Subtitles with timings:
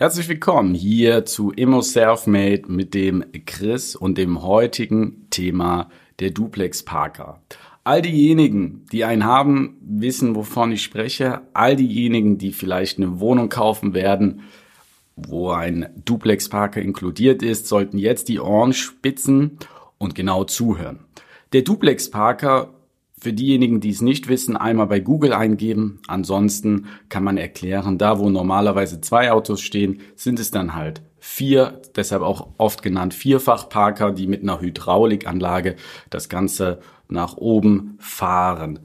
[0.00, 5.90] Herzlich willkommen hier zu Immo Selfmade mit dem Chris und dem heutigen Thema
[6.20, 7.42] der Duplex Parker.
[7.82, 11.40] All diejenigen, die einen haben, wissen, wovon ich spreche.
[11.52, 14.42] All diejenigen, die vielleicht eine Wohnung kaufen werden,
[15.16, 19.58] wo ein Duplex Parker inkludiert ist, sollten jetzt die Ohren spitzen
[19.98, 21.00] und genau zuhören.
[21.52, 22.72] Der Duplex Parker
[23.20, 26.00] für diejenigen, die es nicht wissen, einmal bei Google eingeben.
[26.06, 31.82] Ansonsten kann man erklären, da wo normalerweise zwei Autos stehen, sind es dann halt vier,
[31.96, 35.76] deshalb auch oft genannt Vierfachparker, die mit einer Hydraulikanlage
[36.10, 38.80] das Ganze nach oben fahren.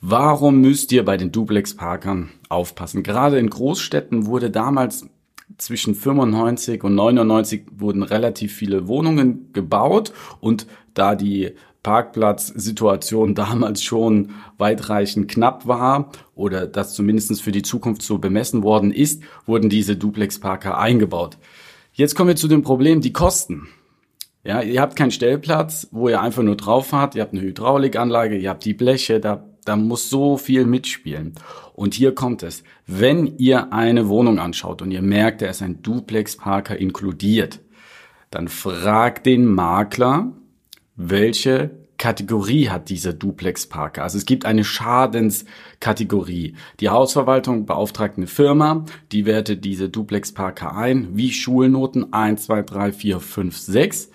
[0.00, 3.02] Warum müsst ihr bei den Duplex-Parkern aufpassen?
[3.02, 5.08] Gerade in Großstädten wurde damals
[5.58, 11.52] zwischen 95 und 99 wurden relativ viele Wohnungen gebaut und da die
[11.84, 18.90] Parkplatzsituation damals schon weitreichend knapp war oder das zumindest für die Zukunft so bemessen worden
[18.90, 21.38] ist, wurden diese Duplex-Parker eingebaut.
[21.92, 23.68] Jetzt kommen wir zu dem Problem, die Kosten.
[24.42, 28.36] Ja, ihr habt keinen Stellplatz, wo ihr einfach nur drauf fahrt, ihr habt eine Hydraulikanlage,
[28.36, 31.34] ihr habt die Bleche, da, da muss so viel mitspielen.
[31.72, 32.62] Und hier kommt es.
[32.86, 37.60] Wenn ihr eine Wohnung anschaut und ihr merkt, da ist ein Duplex-Parker inkludiert,
[38.30, 40.32] dann fragt den Makler,
[40.96, 44.02] welche Kategorie hat dieser Duplex Parker?
[44.02, 46.54] Also es gibt eine Schadenskategorie.
[46.80, 52.62] Die Hausverwaltung beauftragt eine Firma, die wertet diese Duplex Parker ein, wie Schulnoten 1, 2,
[52.62, 54.10] 3, 4, 5, 6.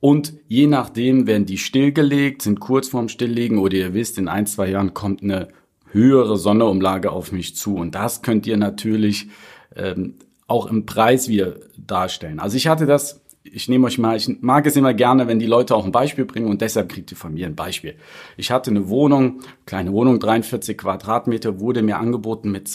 [0.00, 4.46] Und je nachdem werden die stillgelegt, sind kurz vorm Stilllegen oder ihr wisst, in ein,
[4.46, 5.48] zwei Jahren kommt eine
[5.90, 7.76] höhere Sonderumlage auf mich zu.
[7.76, 9.28] Und das könnt ihr natürlich
[9.74, 10.14] ähm,
[10.46, 12.38] auch im Preis wieder darstellen.
[12.38, 13.20] Also ich hatte das
[13.52, 16.24] ich nehme euch mal, ich mag es immer gerne, wenn die Leute auch ein Beispiel
[16.24, 17.96] bringen und deshalb kriegt ihr von mir ein Beispiel.
[18.36, 22.68] Ich hatte eine Wohnung, kleine Wohnung, 43 Quadratmeter, wurde mir angeboten mit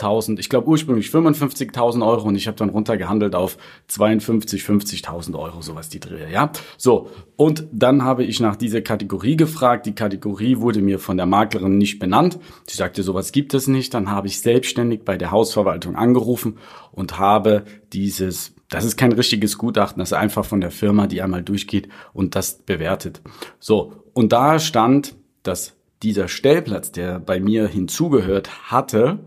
[0.00, 3.56] 52.000, ich glaube ursprünglich 55.000 Euro und ich habe dann runtergehandelt auf
[3.88, 6.52] 52, 50.000 Euro, sowas die Drehe, ja.
[6.76, 9.86] So, und dann habe ich nach dieser Kategorie gefragt.
[9.86, 12.38] Die Kategorie wurde mir von der Maklerin nicht benannt.
[12.66, 13.94] Sie sagte, sowas gibt es nicht.
[13.94, 16.58] Dann habe ich selbstständig bei der Hausverwaltung angerufen
[16.92, 21.20] und habe dieses das ist kein richtiges Gutachten, das ist einfach von der Firma, die
[21.22, 23.20] einmal durchgeht und das bewertet.
[23.58, 29.18] So, und da stand, dass dieser Stellplatz, der bei mir hinzugehört hatte,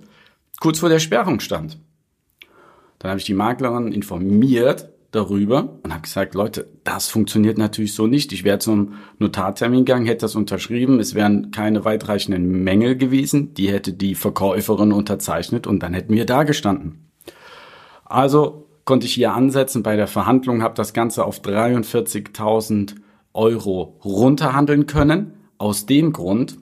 [0.63, 1.77] kurz vor der Sperrung stand.
[2.99, 8.07] Dann habe ich die Maklerin informiert darüber und habe gesagt, Leute, das funktioniert natürlich so
[8.07, 8.31] nicht.
[8.31, 13.69] Ich wäre zum Notartermin gegangen, hätte das unterschrieben, es wären keine weitreichenden Mängel gewesen, die
[13.69, 17.09] hätte die Verkäuferin unterzeichnet und dann hätten wir da gestanden.
[18.05, 22.95] Also konnte ich hier ansetzen bei der Verhandlung, habe das Ganze auf 43.000
[23.33, 25.33] Euro runterhandeln können.
[25.57, 26.57] Aus dem Grund,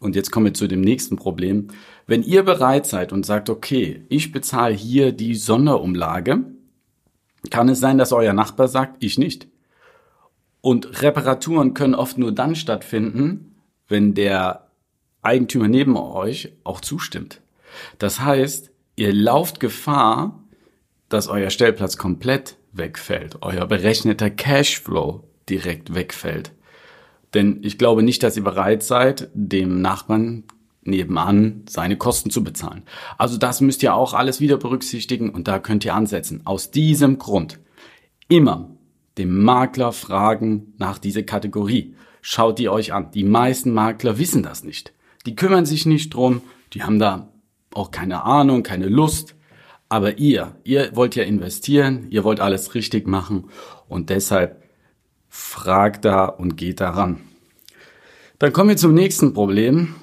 [0.00, 1.68] und jetzt kommen wir zu dem nächsten Problem,
[2.06, 6.44] wenn ihr bereit seid und sagt, okay, ich bezahle hier die Sonderumlage,
[7.50, 9.48] kann es sein, dass euer Nachbar sagt, ich nicht.
[10.60, 14.68] Und Reparaturen können oft nur dann stattfinden, wenn der
[15.22, 17.40] Eigentümer neben euch auch zustimmt.
[17.98, 20.42] Das heißt, ihr lauft Gefahr,
[21.08, 26.52] dass euer Stellplatz komplett wegfällt, euer berechneter Cashflow direkt wegfällt.
[27.34, 30.44] Denn ich glaube nicht, dass ihr bereit seid, dem Nachbarn
[30.82, 32.82] nebenan seine Kosten zu bezahlen.
[33.18, 36.42] Also das müsst ihr auch alles wieder berücksichtigen und da könnt ihr ansetzen.
[36.44, 37.58] Aus diesem Grund
[38.28, 38.70] immer
[39.18, 41.94] dem Makler fragen nach dieser Kategorie.
[42.22, 43.10] Schaut die euch an.
[43.12, 44.92] Die meisten Makler wissen das nicht.
[45.26, 46.40] Die kümmern sich nicht drum.
[46.72, 47.32] Die haben da
[47.74, 49.34] auch keine Ahnung, keine Lust.
[49.88, 53.46] Aber ihr, ihr wollt ja investieren, ihr wollt alles richtig machen
[53.88, 54.62] und deshalb
[55.28, 57.20] fragt da und geht daran.
[58.38, 59.94] Dann kommen wir zum nächsten Problem,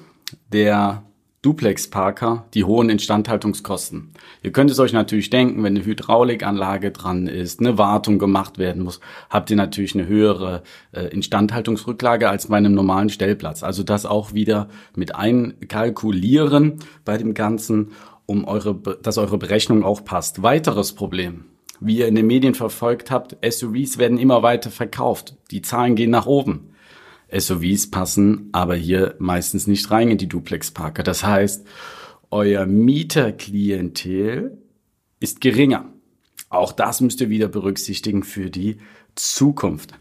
[0.52, 1.02] der
[1.46, 4.10] Duplex-Parker, die hohen Instandhaltungskosten.
[4.42, 8.82] Ihr könnt es euch natürlich denken, wenn eine Hydraulikanlage dran ist, eine Wartung gemacht werden
[8.82, 8.98] muss,
[9.30, 13.62] habt ihr natürlich eine höhere äh, Instandhaltungsrücklage als bei einem normalen Stellplatz.
[13.62, 17.92] Also das auch wieder mit einkalkulieren bei dem Ganzen
[18.26, 20.42] um eure, dass eure Berechnung auch passt.
[20.42, 21.44] Weiteres Problem.
[21.80, 25.36] Wie ihr in den Medien verfolgt habt, SUVs werden immer weiter verkauft.
[25.50, 26.70] Die Zahlen gehen nach oben.
[27.36, 31.02] SUVs passen aber hier meistens nicht rein in die Duplex-Parker.
[31.02, 31.66] Das heißt,
[32.30, 34.58] euer Mieterklientel
[35.20, 35.92] ist geringer.
[36.48, 38.76] Auch das müsst ihr wieder berücksichtigen für die
[39.14, 39.94] Zukunft.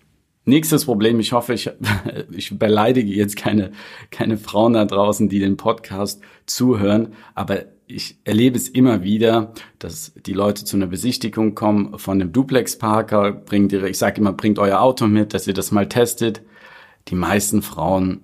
[0.48, 1.70] Nächstes Problem, ich hoffe, ich,
[2.32, 3.72] ich beleidige jetzt keine,
[4.12, 10.14] keine Frauen da draußen, die den Podcast zuhören, aber ich erlebe es immer wieder, dass
[10.26, 14.60] die Leute zu einer Besichtigung kommen von einem Duplex-Parker, bringt ihre, ich sage immer, bringt
[14.60, 16.42] euer Auto mit, dass ihr das mal testet.
[17.08, 18.22] Die meisten Frauen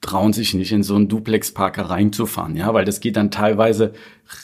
[0.00, 3.94] trauen sich nicht in so einen Duplex-Parker reinzufahren, ja, weil das geht dann teilweise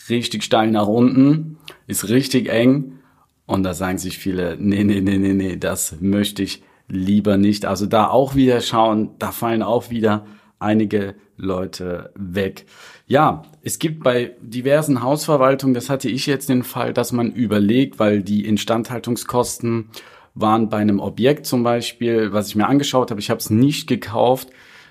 [0.09, 2.99] richtig steil nach unten, ist richtig eng
[3.47, 7.65] und da sagen sich viele, nee, nee, nee, nee, nee, das möchte ich lieber nicht.
[7.65, 10.27] Also da auch wieder schauen, da fallen auch wieder
[10.59, 12.67] einige Leute weg.
[13.07, 17.99] Ja, es gibt bei diversen Hausverwaltungen, das hatte ich jetzt den Fall, dass man überlegt,
[17.99, 19.89] weil die Instandhaltungskosten
[20.35, 23.89] waren bei einem Objekt zum Beispiel, was ich mir angeschaut habe, ich habe es nicht
[23.89, 24.51] gekauft,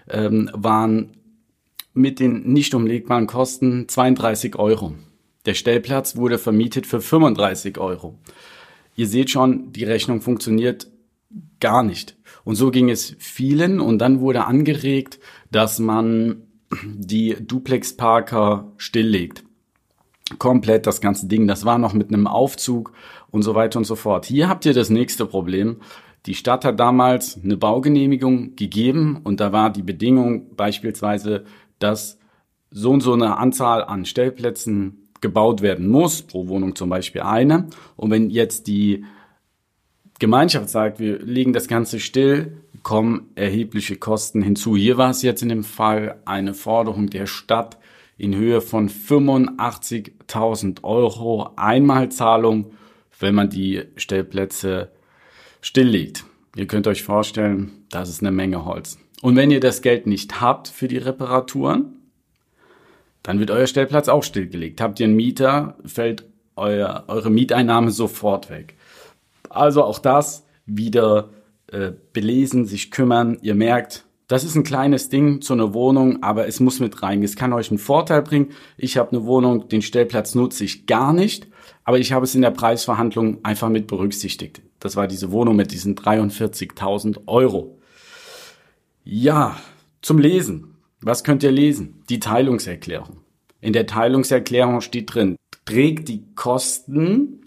[0.09, 1.11] ähm, waren
[1.93, 4.95] mit den nicht umlegbaren Kosten 32 Euro.
[5.45, 8.15] Der Stellplatz wurde vermietet für 35 Euro.
[8.95, 10.87] Ihr seht schon, die Rechnung funktioniert
[11.59, 12.17] gar nicht.
[12.43, 15.19] Und so ging es vielen und dann wurde angeregt,
[15.51, 16.43] dass man
[16.83, 19.43] die Duplex Parker stilllegt.
[20.37, 21.47] Komplett das ganze Ding.
[21.47, 22.93] Das war noch mit einem Aufzug
[23.31, 24.25] und so weiter und so fort.
[24.25, 25.77] Hier habt ihr das nächste Problem.
[26.25, 31.45] Die Stadt hat damals eine Baugenehmigung gegeben und da war die Bedingung beispielsweise,
[31.79, 32.19] dass
[32.69, 37.67] so und so eine Anzahl an Stellplätzen gebaut werden muss, pro Wohnung zum Beispiel eine.
[37.95, 39.05] Und wenn jetzt die
[40.19, 44.75] Gemeinschaft sagt, wir legen das Ganze still, kommen erhebliche Kosten hinzu.
[44.75, 47.77] Hier war es jetzt in dem Fall eine Forderung der Stadt
[48.17, 52.73] in Höhe von 85.000 Euro Einmalzahlung,
[53.19, 54.91] wenn man die Stellplätze
[55.61, 56.25] stilllegt.
[56.55, 58.97] Ihr könnt euch vorstellen, das ist eine Menge Holz.
[59.21, 61.93] Und wenn ihr das Geld nicht habt für die Reparaturen,
[63.23, 64.81] dann wird euer Stellplatz auch stillgelegt.
[64.81, 66.25] Habt ihr einen Mieter, fällt
[66.55, 68.75] euer, eure Mieteinnahme sofort weg.
[69.49, 71.29] Also auch das wieder
[71.67, 73.37] äh, belesen, sich kümmern.
[73.41, 77.23] Ihr merkt, das ist ein kleines Ding zu einer Wohnung, aber es muss mit rein.
[77.23, 78.49] Es kann euch einen Vorteil bringen.
[78.77, 81.47] Ich habe eine Wohnung, den Stellplatz nutze ich gar nicht,
[81.83, 84.61] aber ich habe es in der Preisverhandlung einfach mit berücksichtigt.
[84.79, 87.79] Das war diese Wohnung mit diesen 43.000 Euro.
[89.03, 89.57] Ja,
[90.01, 90.75] zum Lesen.
[91.01, 92.03] Was könnt ihr lesen?
[92.09, 93.21] Die Teilungserklärung.
[93.61, 97.41] In der Teilungserklärung steht drin, trägt die Kosten,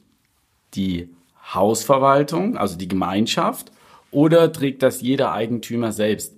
[0.74, 3.72] die Hausverwaltung, also die Gemeinschaft,
[4.10, 6.36] oder trägt das jeder Eigentümer selbst?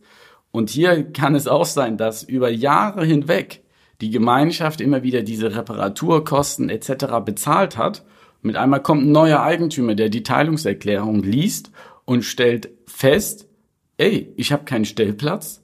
[0.51, 3.63] Und hier kann es auch sein, dass über Jahre hinweg
[4.01, 7.07] die Gemeinschaft immer wieder diese Reparaturkosten etc.
[7.25, 8.05] bezahlt hat.
[8.43, 11.71] Mit einmal kommt ein neuer Eigentümer, der die Teilungserklärung liest
[12.05, 13.49] und stellt fest,
[13.97, 15.63] ey, ich habe keinen Stellplatz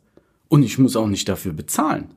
[0.49, 2.15] und ich muss auch nicht dafür bezahlen.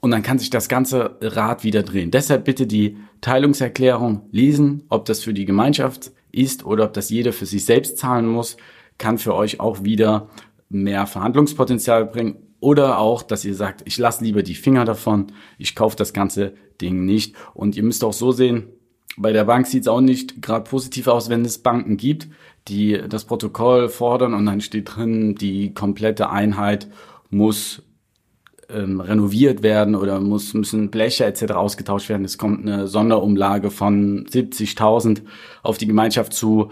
[0.00, 2.10] Und dann kann sich das ganze Rad wieder drehen.
[2.10, 7.32] Deshalb bitte die Teilungserklärung lesen, ob das für die Gemeinschaft ist oder ob das jeder
[7.32, 8.56] für sich selbst zahlen muss,
[8.98, 10.28] kann für euch auch wieder
[10.68, 15.28] mehr Verhandlungspotenzial bringen oder auch, dass ihr sagt, ich lasse lieber die Finger davon,
[15.58, 17.34] ich kaufe das ganze Ding nicht.
[17.54, 18.68] Und ihr müsst auch so sehen,
[19.16, 22.28] bei der Bank sieht es auch nicht gerade positiv aus, wenn es Banken gibt,
[22.68, 26.88] die das Protokoll fordern und dann steht drin, die komplette Einheit
[27.30, 27.82] muss
[28.74, 31.52] ähm, renoviert werden oder muss, müssen Bleche etc.
[31.52, 32.24] ausgetauscht werden.
[32.24, 35.22] Es kommt eine Sonderumlage von 70.000
[35.62, 36.70] auf die Gemeinschaft zu.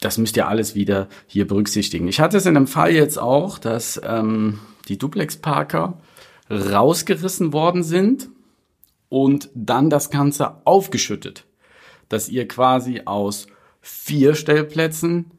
[0.00, 2.08] Das müsst ihr alles wieder hier berücksichtigen.
[2.08, 5.98] Ich hatte es in einem Fall jetzt auch, dass ähm, die Duplex-Parker
[6.50, 8.28] rausgerissen worden sind
[9.08, 11.44] und dann das Ganze aufgeschüttet,
[12.08, 13.46] dass ihr quasi aus
[13.80, 15.30] vier Stellplätzen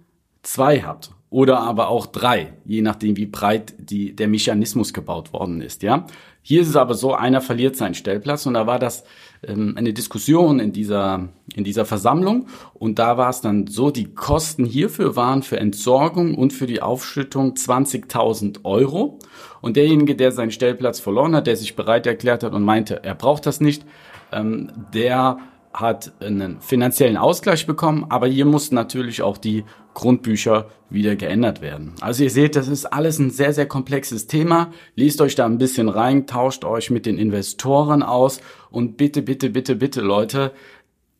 [0.42, 5.62] zwei habt oder aber auch drei, je nachdem wie breit die, der Mechanismus gebaut worden
[5.62, 5.84] ist.
[5.84, 6.06] Ja,
[6.42, 9.04] hier ist es aber so, einer verliert seinen Stellplatz und da war das
[9.46, 14.14] ähm, eine Diskussion in dieser in dieser Versammlung und da war es dann so, die
[14.14, 19.20] Kosten hierfür waren für Entsorgung und für die Aufschüttung 20.000 Euro
[19.62, 23.16] und derjenige, der seinen Stellplatz verloren hat, der sich bereit erklärt hat und meinte, er
[23.16, 23.86] braucht das nicht,
[24.32, 25.40] ähm, der
[25.74, 31.94] hat einen finanziellen Ausgleich bekommen, aber hier mussten natürlich auch die Grundbücher wieder geändert werden.
[32.02, 34.72] Also ihr seht, das ist alles ein sehr, sehr komplexes Thema.
[34.96, 39.50] Lest euch da ein bisschen rein, tauscht euch mit den Investoren aus und bitte, bitte,
[39.50, 40.52] bitte, bitte, Leute,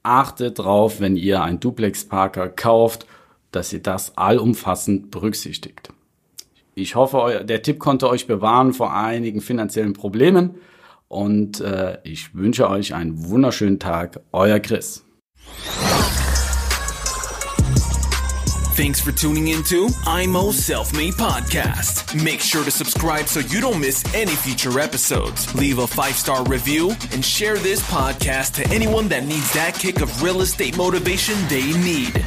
[0.04, 3.08] achtet drauf, wenn ihr einen Duplex-Parker kauft,
[3.52, 5.90] dass ihr das allumfassend berücksichtigt.
[6.76, 10.56] Ich hoffe, der Tipp konnte euch bewahren vor einigen finanziellen Problemen
[11.08, 14.20] und äh, ich wünsche euch einen wunderschönen Tag.
[14.32, 15.04] Euer Chris.
[18.78, 22.14] Thanks for tuning into IMO Self Made Podcast.
[22.24, 25.52] Make sure to subscribe so you don't miss any future episodes.
[25.56, 30.02] Leave a five star review and share this podcast to anyone that needs that kick
[30.02, 32.24] of real estate motivation they need.